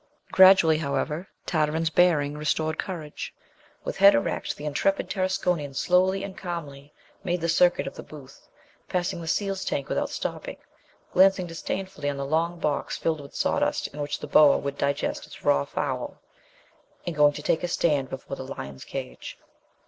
[0.31, 3.35] Gradually, however, Tartarin's bearing restored courage.
[3.83, 6.91] With head erect, the intrepid Tarasconian slowly and calmly
[7.23, 8.47] made the circuit of the booth,
[8.89, 10.57] passing the seal's tank without stopping,
[11.13, 15.27] glancing disdainfully on the long box filled with sawdust in which the boa would digest
[15.27, 16.19] its raw fowl,
[17.05, 19.37] and going to take his stand before the lion's cage.